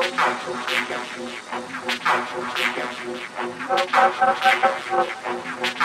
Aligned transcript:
you. 5.77 5.78